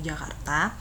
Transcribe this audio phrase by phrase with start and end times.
[0.00, 0.72] Yogyakarta.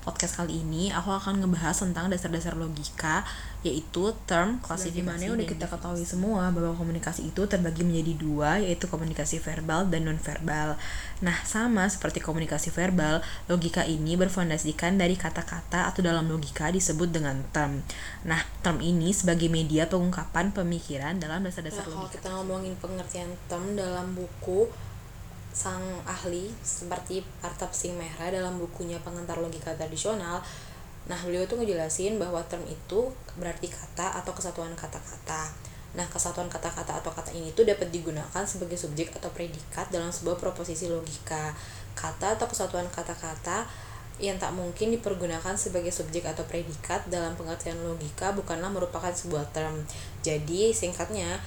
[0.00, 3.20] Podcast kali ini aku akan ngebahas tentang dasar-dasar logika
[3.60, 9.36] yaitu term klasifikasi udah kita ketahui semua bahwa komunikasi itu terbagi menjadi dua yaitu komunikasi
[9.36, 10.80] verbal dan non verbal
[11.20, 13.20] nah sama seperti komunikasi verbal
[13.52, 17.84] logika ini berfondasikan dari kata-kata atau dalam logika disebut dengan term.
[18.24, 23.28] Nah term ini sebagai media pengungkapan pemikiran dalam dasar-dasar nah, logika kalau kita ngomongin pengertian
[23.52, 24.72] term dalam buku
[25.50, 30.38] sang ahli seperti Artap Singh Mehra dalam bukunya Pengantar Logika Tradisional.
[31.10, 35.50] Nah beliau tuh ngejelasin bahwa term itu berarti kata atau kesatuan kata-kata.
[35.98, 40.38] Nah kesatuan kata-kata atau kata ini tuh dapat digunakan sebagai subjek atau predikat dalam sebuah
[40.38, 41.50] proposisi logika.
[41.98, 43.66] Kata atau kesatuan kata-kata
[44.20, 49.82] yang tak mungkin dipergunakan sebagai subjek atau predikat dalam pengertian logika bukanlah merupakan sebuah term.
[50.20, 51.40] Jadi singkatnya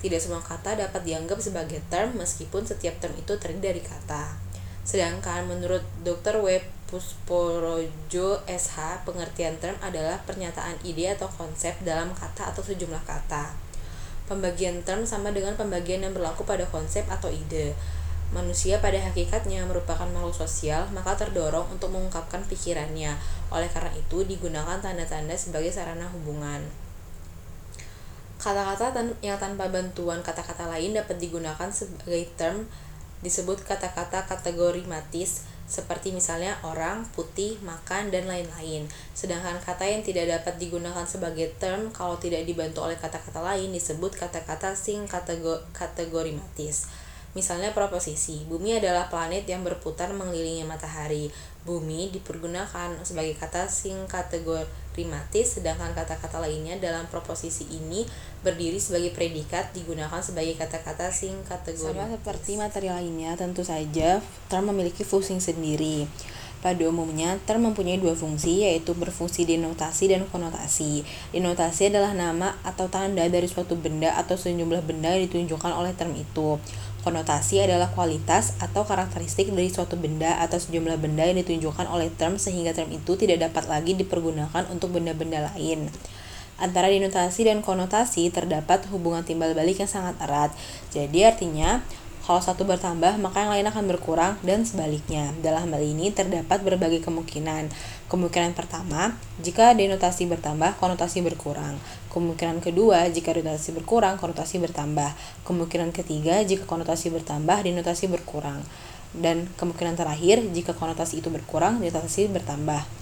[0.00, 4.32] tidak semua kata dapat dianggap sebagai term meskipun setiap term itu terdiri dari kata.
[4.80, 6.40] Sedangkan menurut Dr.
[6.40, 6.60] W.
[6.90, 13.54] Pusporojo SH, pengertian term adalah pernyataan ide atau konsep dalam kata atau sejumlah kata.
[14.26, 17.78] Pembagian term sama dengan pembagian yang berlaku pada konsep atau ide.
[18.34, 23.14] Manusia pada hakikatnya merupakan makhluk sosial, maka terdorong untuk mengungkapkan pikirannya.
[23.54, 26.89] Oleh karena itu, digunakan tanda-tanda sebagai sarana hubungan.
[28.40, 32.64] Kata-kata tan yang tanpa bantuan kata-kata lain dapat digunakan sebagai term
[33.20, 38.90] disebut kata-kata kategori matis seperti misalnya orang, putih, makan, dan lain-lain.
[39.14, 44.18] Sedangkan kata yang tidak dapat digunakan sebagai term kalau tidak dibantu oleh kata-kata lain disebut
[44.18, 46.90] kata-kata sing kategori, kategori matis.
[47.38, 51.30] Misalnya proposisi, bumi adalah planet yang berputar mengelilingi matahari.
[51.62, 54.66] Bumi dipergunakan sebagai kata sing kategori
[55.00, 58.04] primatis, sedangkan kata-kata lainnya dalam proposisi ini
[58.44, 61.96] berdiri sebagai predikat digunakan sebagai kata-kata sing kategori.
[61.96, 64.20] Sama seperti materi lainnya, tentu saja
[64.52, 66.04] term memiliki fungsi sendiri.
[66.60, 71.08] Pada umumnya, term mempunyai dua fungsi, yaitu berfungsi denotasi dan konotasi.
[71.32, 76.12] Denotasi adalah nama atau tanda dari suatu benda atau sejumlah benda yang ditunjukkan oleh term
[76.12, 76.60] itu.
[77.00, 82.36] Konotasi adalah kualitas atau karakteristik dari suatu benda atau sejumlah benda yang ditunjukkan oleh term
[82.36, 85.88] sehingga term itu tidak dapat lagi dipergunakan untuk benda-benda lain.
[86.60, 90.52] Antara denotasi dan konotasi terdapat hubungan timbal balik yang sangat erat.
[90.92, 91.80] Jadi artinya
[92.30, 95.34] kalau satu bertambah, maka yang lain akan berkurang dan sebaliknya.
[95.42, 97.66] Dalam hal ini terdapat berbagai kemungkinan.
[98.06, 101.74] Kemungkinan pertama, jika denotasi bertambah, konotasi berkurang.
[102.06, 105.10] Kemungkinan kedua, jika denotasi berkurang, konotasi bertambah.
[105.42, 108.62] Kemungkinan ketiga, jika konotasi bertambah, denotasi berkurang.
[109.10, 112.99] Dan kemungkinan terakhir, jika konotasi itu berkurang, denotasi bertambah.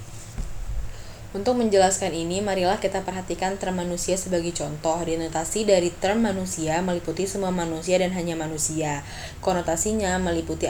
[1.28, 4.97] Untuk menjelaskan ini, marilah kita perhatikan term manusia sebagai contoh.
[5.05, 9.05] Denotasi dari term manusia meliputi semua manusia dan hanya manusia.
[9.44, 10.65] Konotasinya meliputi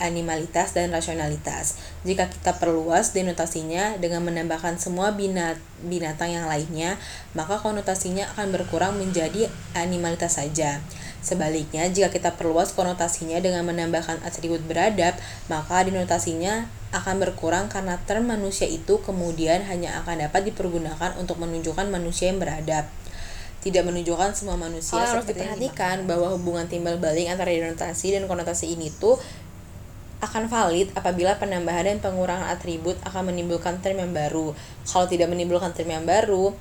[0.00, 1.76] animalitas dan rasionalitas.
[2.08, 6.96] Jika kita perluas denotasinya dengan menambahkan semua binat binatang yang lainnya,
[7.36, 10.80] maka konotasinya akan berkurang menjadi animalitas saja.
[11.20, 15.12] Sebaliknya, jika kita perluas konotasinya dengan menambahkan atribut beradab,
[15.52, 21.86] maka denotasinya akan berkurang karena term manusia itu kemudian hanya akan dapat dipergunakan untuk menunjukkan
[21.86, 22.90] manusia yang beradab.
[23.60, 24.98] Tidak menunjukkan semua manusia.
[24.98, 29.20] Harus diperhatikan bahwa hubungan timbal balik antara denotasi dan konotasi ini tuh
[30.20, 34.52] akan valid apabila penambahan dan pengurangan atribut akan menimbulkan term yang baru.
[34.84, 36.52] Kalau tidak menimbulkan term yang baru,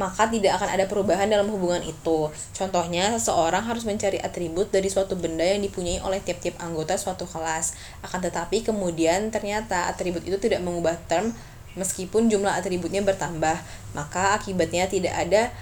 [0.00, 2.32] maka tidak akan ada perubahan dalam hubungan itu.
[2.56, 7.76] Contohnya, seseorang harus mencari atribut dari suatu benda yang dipunyai oleh tiap-tiap anggota suatu kelas.
[8.00, 11.36] Akan tetapi kemudian ternyata atribut itu tidak mengubah term
[11.76, 13.60] meskipun jumlah atributnya bertambah.
[13.92, 15.52] Maka akibatnya tidak ada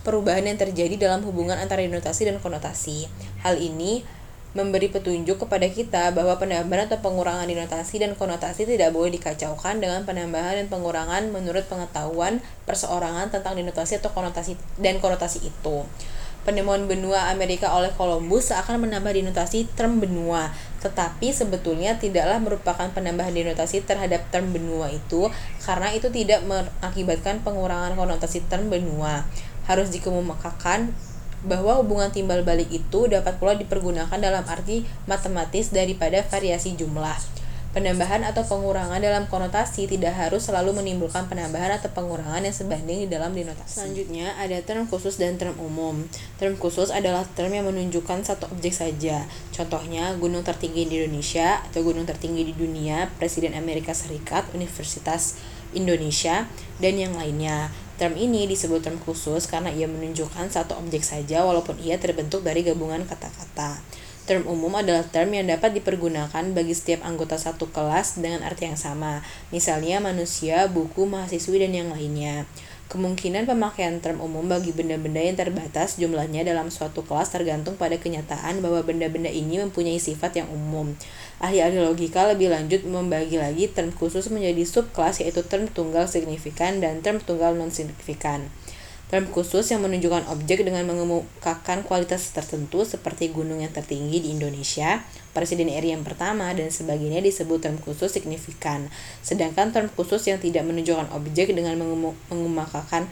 [0.00, 3.04] perubahan yang terjadi dalam hubungan antara denotasi dan konotasi.
[3.44, 4.00] Hal ini
[4.56, 10.08] memberi petunjuk kepada kita bahwa penambahan atau pengurangan denotasi dan konotasi tidak boleh dikacaukan dengan
[10.08, 15.84] penambahan dan pengurangan menurut pengetahuan perseorangan tentang denotasi atau konotasi dan konotasi itu.
[16.48, 20.48] Penemuan benua Amerika oleh Columbus seakan menambah denotasi term benua,
[20.80, 25.28] tetapi sebetulnya tidaklah merupakan penambahan denotasi terhadap term benua itu
[25.60, 29.28] karena itu tidak mengakibatkan pengurangan konotasi term benua.
[29.68, 30.96] Harus dikemukakan
[31.46, 37.38] bahwa hubungan timbal balik itu dapat pula dipergunakan dalam arti matematis daripada variasi jumlah.
[37.68, 43.08] Penambahan atau pengurangan dalam konotasi tidak harus selalu menimbulkan penambahan atau pengurangan yang sebanding di
[43.12, 43.84] dalam denotasi.
[43.84, 46.00] Selanjutnya ada term khusus dan term umum.
[46.40, 49.20] Term khusus adalah term yang menunjukkan satu objek saja.
[49.52, 55.36] Contohnya gunung tertinggi di Indonesia atau gunung tertinggi di dunia, Presiden Amerika Serikat, Universitas
[55.76, 56.48] Indonesia,
[56.80, 57.68] dan yang lainnya.
[57.98, 62.62] Term ini disebut term khusus karena ia menunjukkan satu objek saja walaupun ia terbentuk dari
[62.62, 63.82] gabungan kata-kata.
[64.28, 68.76] Term umum adalah term yang dapat dipergunakan bagi setiap anggota satu kelas dengan arti yang
[68.78, 72.44] sama, misalnya manusia, buku, mahasiswi, dan yang lainnya.
[72.88, 78.64] Kemungkinan pemakaian term umum bagi benda-benda yang terbatas jumlahnya dalam suatu kelas tergantung pada kenyataan
[78.64, 80.96] bahwa benda-benda ini mempunyai sifat yang umum.
[81.36, 87.04] Ahli-ahli logika lebih lanjut membagi lagi term khusus menjadi subkelas yaitu term tunggal signifikan dan
[87.04, 88.48] term tunggal non-signifikan.
[89.08, 95.00] Term khusus yang menunjukkan objek dengan mengemukakan kualitas tertentu seperti gunung yang tertinggi di Indonesia,
[95.32, 98.92] Presiden RI yang pertama, dan sebagainya disebut term khusus signifikan.
[99.24, 101.80] Sedangkan term khusus yang tidak menunjukkan objek dengan
[102.28, 103.08] mengemukakan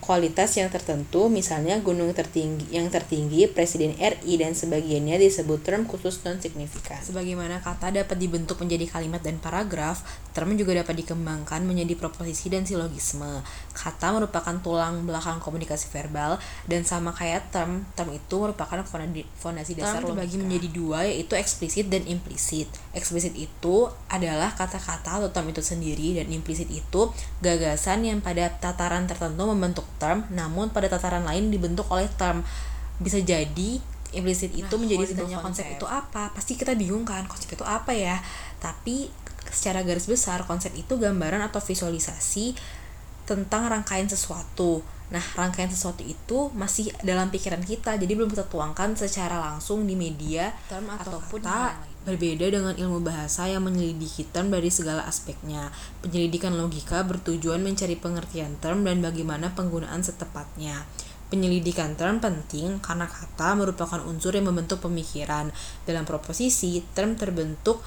[0.00, 6.24] kualitas yang tertentu, misalnya gunung tertinggi yang tertinggi, presiden RI dan sebagiannya disebut term khusus
[6.24, 6.98] non signifikan.
[7.04, 10.00] Sebagaimana kata dapat dibentuk menjadi kalimat dan paragraf,
[10.32, 13.44] term juga dapat dikembangkan menjadi proposisi dan silogisme.
[13.76, 18.80] Kata merupakan tulang belakang komunikasi verbal dan sama kayak term, term itu merupakan
[19.36, 22.72] fondasi dasar term terbagi menjadi dua yaitu eksplisit dan implisit.
[22.96, 27.12] Eksplisit itu adalah kata-kata atau term itu sendiri dan implisit itu
[27.44, 32.40] gagasan yang pada tataran tertentu membentuk term namun pada tataran lain dibentuk oleh term.
[32.96, 33.78] Bisa jadi
[34.10, 35.64] implisit itu nah, menjadi sebenarnya konsep.
[35.68, 35.76] konsep.
[35.78, 36.32] itu apa?
[36.34, 38.18] Pasti kita bingung kan konsep itu apa ya?
[38.58, 39.12] Tapi
[39.52, 42.56] secara garis besar konsep itu gambaran atau visualisasi
[43.28, 44.82] tentang rangkaian sesuatu.
[45.10, 49.98] Nah rangkaian sesuatu itu masih dalam pikiran kita jadi belum kita tuangkan secara langsung di
[49.98, 55.68] media term atau ataupun kata berbeda dengan ilmu bahasa yang menyelidiki term dari segala aspeknya.
[56.00, 60.88] Penyelidikan logika bertujuan mencari pengertian term dan bagaimana penggunaan setepatnya.
[61.30, 65.54] Penyelidikan term penting karena kata merupakan unsur yang membentuk pemikiran.
[65.86, 67.78] Dalam proposisi, term terbentuk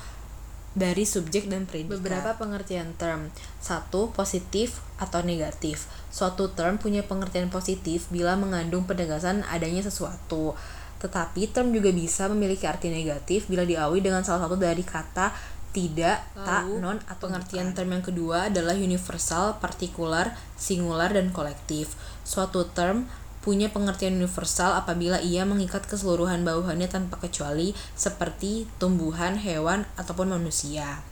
[0.74, 2.02] dari subjek dan predikat.
[2.02, 3.30] Beberapa pengertian term.
[3.62, 5.86] Satu, positif atau negatif.
[6.10, 10.58] Suatu term punya pengertian positif bila mengandung penegasan adanya sesuatu
[11.04, 15.36] tetapi term juga bisa memiliki arti negatif bila diawali dengan salah satu dari kata
[15.74, 21.98] tidak, Lalu, tak, non, atau pengertian term yang kedua adalah universal, partikular, singular, dan kolektif.
[22.22, 23.10] Suatu term
[23.44, 31.04] punya pengertian universal apabila ia mengikat keseluruhan bawahannya tanpa kecuali seperti tumbuhan, hewan, ataupun manusia.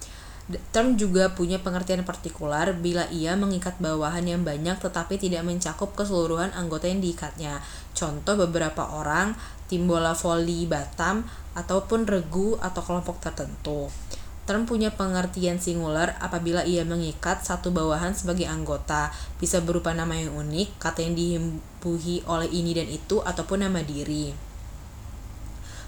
[0.72, 6.52] Term juga punya pengertian partikular bila ia mengikat bawahan yang banyak tetapi tidak mencakup keseluruhan
[6.58, 7.64] anggota yang diikatnya.
[7.96, 9.36] Contoh beberapa orang
[9.72, 11.24] tim bola voli Batam,
[11.56, 13.88] ataupun regu atau kelompok tertentu.
[14.44, 20.36] Term punya pengertian singular apabila ia mengikat satu bawahan sebagai anggota, bisa berupa nama yang
[20.36, 24.51] unik, kata yang dihimpuhi oleh ini dan itu, ataupun nama diri.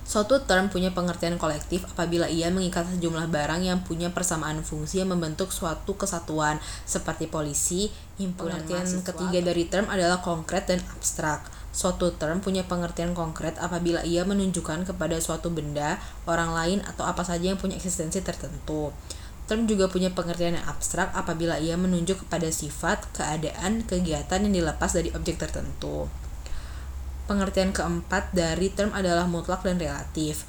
[0.04, 5.16] Suatu term punya pengertian kolektif apabila ia mengikat sejumlah barang yang punya persamaan fungsi yang
[5.16, 7.88] membentuk suatu kesatuan, seperti polisi.
[8.20, 11.48] Pengertian ketiga dari term adalah konkret dan abstrak.
[11.74, 15.98] Suatu term punya pengertian konkret apabila ia menunjukkan kepada suatu benda,
[16.30, 18.94] orang lain, atau apa saja yang punya eksistensi tertentu.
[19.50, 24.94] Term juga punya pengertian yang abstrak apabila ia menunjuk kepada sifat, keadaan, kegiatan yang dilepas
[24.94, 26.08] dari objek tertentu.
[27.24, 30.44] Pengertian keempat dari term adalah mutlak dan relatif.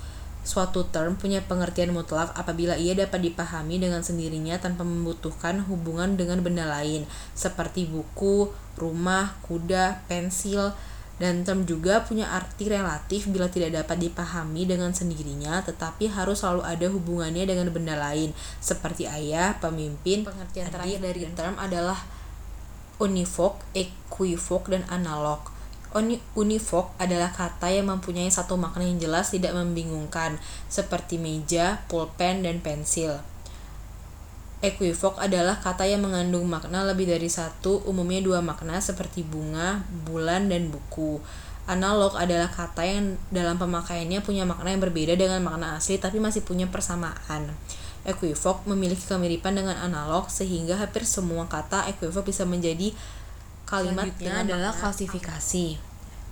[0.45, 6.43] Suatu term punya pengertian mutlak apabila ia dapat dipahami dengan sendirinya tanpa membutuhkan hubungan dengan
[6.45, 10.75] benda lain, seperti buku, rumah, kuda, pensil,
[11.23, 16.67] dan term juga punya arti relatif bila tidak dapat dipahami dengan sendirinya tetapi harus selalu
[16.67, 20.27] ada hubungannya dengan benda lain seperti ayah, pemimpin.
[20.27, 22.03] Pengertian terakhir dari term adalah
[22.99, 25.54] univok, equivok, dan analog.
[25.95, 32.59] Univok adalah kata yang mempunyai satu makna yang jelas tidak membingungkan seperti meja, pulpen, dan
[32.59, 33.23] pensil.
[34.59, 40.51] Equivok adalah kata yang mengandung makna lebih dari satu, umumnya dua makna seperti bunga, bulan,
[40.51, 41.23] dan buku.
[41.71, 46.43] Analog adalah kata yang dalam pemakaiannya punya makna yang berbeda dengan makna asli tapi masih
[46.43, 47.55] punya persamaan.
[48.05, 52.93] Equivok memiliki kemiripan dengan analog sehingga hampir semua kata equivok bisa menjadi
[53.75, 55.67] kalimat Selanjutnya adalah klasifikasi.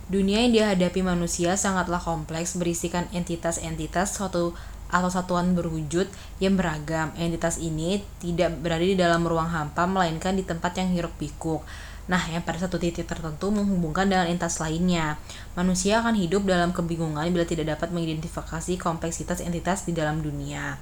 [0.07, 4.55] Dunia yang dihadapi manusia sangatlah kompleks berisikan entitas-entitas suatu
[4.93, 6.05] atau satuan berwujud
[6.37, 7.11] yang beragam.
[7.17, 11.65] Entitas ini tidak berada di dalam ruang hampa, melainkan di tempat yang hiruk pikuk.
[12.03, 15.15] Nah, yang pada satu titik tertentu menghubungkan dengan entitas lainnya.
[15.55, 20.77] Manusia akan hidup dalam kebingungan bila tidak dapat mengidentifikasi kompleksitas entitas di dalam dunia.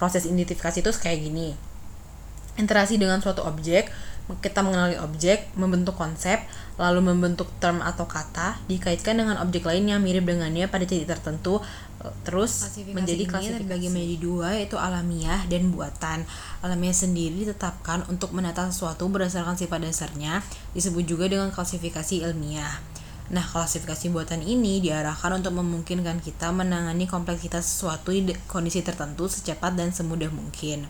[0.00, 1.52] Proses identifikasi itu kayak gini.
[2.56, 3.92] Interaksi dengan suatu objek,
[4.42, 6.42] kita mengenali objek, membentuk konsep,
[6.76, 11.62] lalu membentuk term atau kata, dikaitkan dengan objek lain yang mirip dengannya pada titik tertentu,
[12.26, 13.56] terus menjadi klasifikasi.
[13.62, 16.26] terbagi menjadi dua yaitu alamiah dan buatan.
[16.62, 20.42] Alamiah sendiri ditetapkan untuk menata sesuatu berdasarkan sifat dasarnya
[20.74, 22.82] disebut juga dengan klasifikasi ilmiah.
[23.26, 29.74] Nah, klasifikasi buatan ini diarahkan untuk memungkinkan kita menangani kompleksitas sesuatu di kondisi tertentu secepat
[29.74, 30.86] dan semudah mungkin.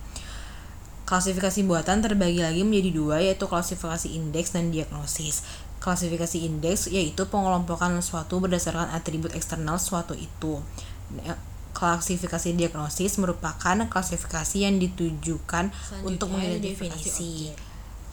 [1.06, 5.46] Klasifikasi buatan terbagi lagi menjadi dua, yaitu klasifikasi indeks dan diagnosis.
[5.78, 10.58] Klasifikasi indeks yaitu pengelompokan sesuatu berdasarkan atribut eksternal suatu itu.
[11.14, 11.38] Nah,
[11.76, 15.70] klasifikasi diagnosis merupakan klasifikasi yang ditujukan
[16.02, 17.52] untuk mengidentifikasi.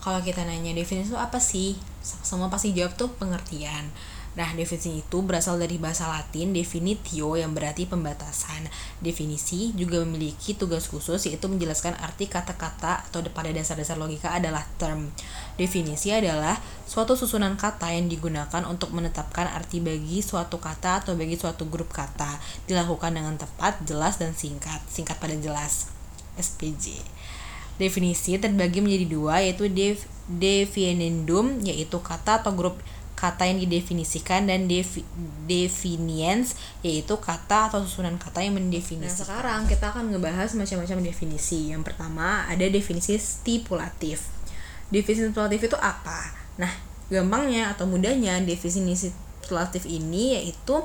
[0.04, 1.80] Kalau kita nanya definisi itu apa sih?
[2.04, 3.88] Semua pasti jawab tuh pengertian.
[4.34, 8.66] Nah, definisi itu berasal dari bahasa Latin definitio yang berarti pembatasan.
[8.98, 15.14] Definisi juga memiliki tugas khusus yaitu menjelaskan arti kata-kata atau pada dasar-dasar logika adalah term.
[15.54, 16.58] Definisi adalah
[16.90, 21.94] suatu susunan kata yang digunakan untuk menetapkan arti bagi suatu kata atau bagi suatu grup
[21.94, 22.42] kata.
[22.66, 24.82] Dilakukan dengan tepat, jelas, dan singkat.
[24.90, 25.94] Singkat pada jelas.
[26.42, 26.98] SPJ.
[27.78, 32.78] Definisi terbagi menjadi dua yaitu def, definendum yaitu kata atau grup
[33.24, 35.08] kata yang didefinisikan dan defi,
[35.48, 39.08] definiens yaitu kata atau susunan kata yang mendefinisikan.
[39.08, 41.72] Nah, sekarang kita akan ngebahas macam-macam definisi.
[41.72, 44.28] Yang pertama ada definisi stipulatif.
[44.92, 46.36] Definisi stipulatif itu apa?
[46.60, 46.72] Nah,
[47.08, 50.84] gampangnya atau mudahnya definisi stipulatif ini yaitu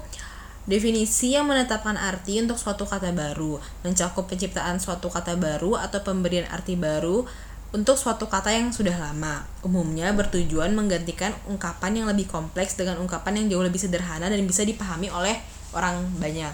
[0.68, 6.45] Definisi yang menetapkan arti untuk suatu kata baru, mencakup penciptaan suatu kata baru atau pemberian
[6.52, 7.25] arti baru
[7.68, 9.44] untuk suatu kata yang sudah lama.
[9.60, 14.64] Umumnya bertujuan menggantikan ungkapan yang lebih kompleks dengan ungkapan yang jauh lebih sederhana dan bisa
[14.64, 15.37] dipahami oleh
[15.76, 16.52] orang banyak.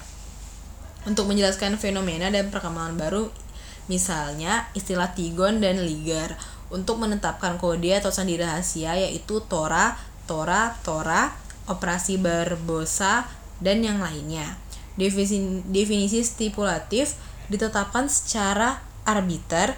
[1.06, 3.30] Untuk menjelaskan fenomena dan perkembangan baru,
[3.86, 6.34] misalnya istilah Tigon dan Ligar
[6.72, 9.94] untuk menetapkan kode atau sandi rahasia yaitu Tora,
[10.26, 11.30] Tora, Tora,
[11.70, 13.28] operasi Barbosa,
[13.62, 14.58] dan yang lainnya.
[14.98, 17.14] Definisi, definisi stipulatif
[17.46, 19.76] ditetapkan secara arbiter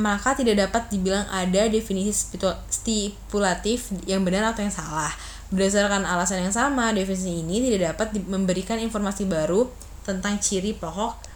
[0.00, 2.10] maka tidak dapat dibilang ada definisi
[2.72, 5.12] stipulatif yang benar atau yang salah.
[5.52, 9.68] Berdasarkan alasan yang sama, definisi ini tidak dapat memberikan informasi baru
[10.08, 11.30] tentang ciri pokok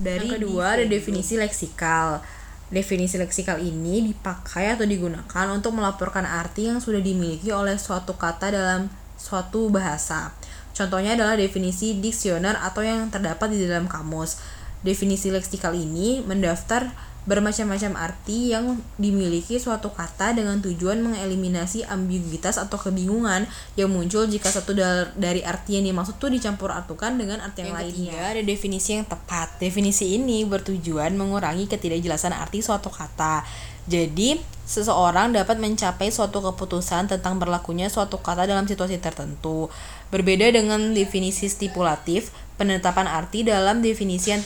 [0.00, 2.24] dari yang kedua ada definisi leksikal.
[2.72, 8.48] Definisi leksikal ini dipakai atau digunakan untuk melaporkan arti yang sudah dimiliki oleh suatu kata
[8.48, 8.88] dalam
[9.20, 10.32] suatu bahasa.
[10.72, 14.40] Contohnya adalah definisi diksioner atau yang terdapat di dalam kamus.
[14.80, 16.88] Definisi leksikal ini mendaftar
[17.28, 23.44] bermacam-macam arti yang dimiliki suatu kata dengan tujuan mengeliminasi ambiguitas atau kebingungan
[23.76, 24.72] yang muncul jika satu
[25.20, 28.12] dari arti yang dimaksud itu dicampur artukan dengan arti yang, yang lainnya.
[28.16, 29.48] Ketiga, ada definisi yang tepat.
[29.60, 33.44] Definisi ini bertujuan mengurangi ketidakjelasan arti suatu kata.
[33.84, 39.68] Jadi, seseorang dapat mencapai suatu keputusan tentang berlakunya suatu kata dalam situasi tertentu.
[40.08, 44.44] Berbeda dengan definisi stipulatif, penetapan arti dalam definisi yang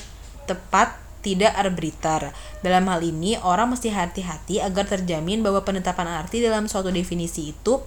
[0.49, 2.37] tepat tidak arbiter.
[2.61, 7.81] Dalam hal ini, orang mesti hati-hati agar terjamin bahwa penetapan arti dalam suatu definisi itu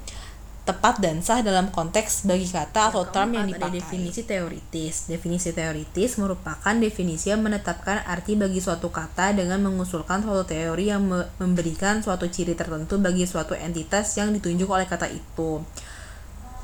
[0.68, 3.80] tepat dan sah dalam konteks bagi kata atau term yang dipakai.
[3.80, 5.08] definisi teoritis.
[5.08, 11.08] Definisi teoritis merupakan definisi yang menetapkan arti bagi suatu kata dengan mengusulkan suatu teori yang
[11.40, 15.64] memberikan suatu ciri tertentu bagi suatu entitas yang ditunjuk oleh kata itu.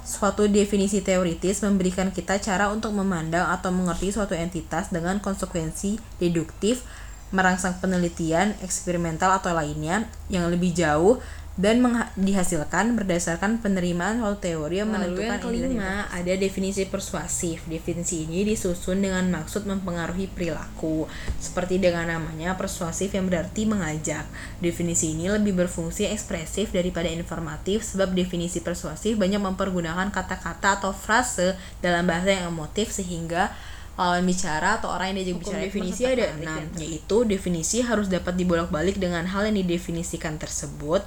[0.04, 6.84] Suatu definisi teoritis memberikan kita cara untuk memandang atau mengerti suatu entitas dengan konsekuensi deduktif,
[7.32, 11.86] merangsang penelitian, eksperimental atau lainnya yang lebih jauh dan
[12.18, 17.70] dihasilkan berdasarkan penerimaan suatu teori yang Lalu menentukan yang kelima ada definisi persuasif.
[17.70, 21.06] Definisi ini disusun dengan maksud mempengaruhi perilaku.
[21.38, 24.26] Seperti dengan namanya persuasif yang berarti mengajak.
[24.66, 31.54] Definisi ini lebih berfungsi ekspresif daripada informatif sebab definisi persuasif banyak mempergunakan kata-kata atau frase
[31.86, 33.54] dalam bahasa yang emotif sehingga
[33.94, 38.98] lawan bicara atau orang yang diajak bicara definisi ada enam yaitu definisi harus dapat dibolak-balik
[38.98, 41.06] dengan hal yang didefinisikan tersebut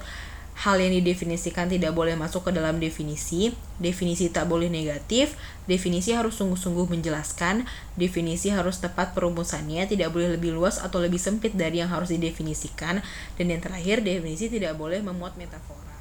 [0.57, 5.37] hal yang didefinisikan tidak boleh masuk ke dalam definisi, definisi tak boleh negatif,
[5.69, 11.53] definisi harus sungguh-sungguh menjelaskan, definisi harus tepat perumusannya, tidak boleh lebih luas atau lebih sempit
[11.53, 13.05] dari yang harus didefinisikan,
[13.37, 15.93] dan yang terakhir, definisi tidak boleh memuat metafora.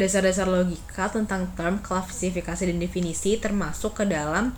[0.00, 4.56] Dasar-dasar logika tentang term, klasifikasi, dan definisi termasuk ke dalam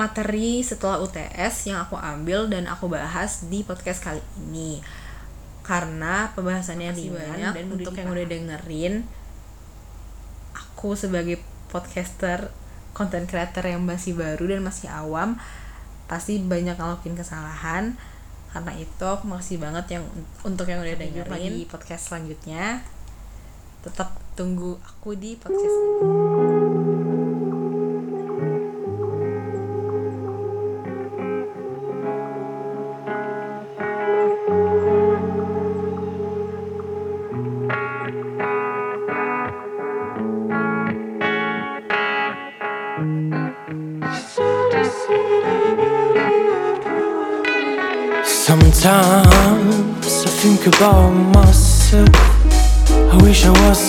[0.00, 4.78] materi setelah UTS yang aku ambil dan aku bahas di podcast kali ini
[5.68, 8.94] karena pembahasannya ringan banyak dan untuk yang udah dengerin
[10.56, 11.36] aku sebagai
[11.68, 12.48] podcaster
[12.96, 15.36] content creator yang masih baru dan masih awam
[16.08, 17.92] pasti banyak ngelakuin kesalahan
[18.48, 20.04] karena itu aku makasih banget yang
[20.40, 22.80] untuk yang udah dengerin di podcast selanjutnya
[23.84, 26.87] tetap tunggu aku di podcast ini.
[50.80, 51.27] wrong.